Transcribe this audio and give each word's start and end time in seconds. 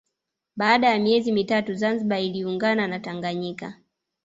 Baada 0.55 0.89
ya 0.89 0.99
miezi 0.99 1.31
mitatu 1.31 1.73
Zanzibar 1.73 2.21
iliungana 2.21 2.87
na 2.87 2.99
Tanganyika 2.99 3.73